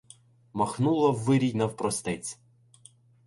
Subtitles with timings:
[0.53, 2.39] Махнула в вирій навпростець.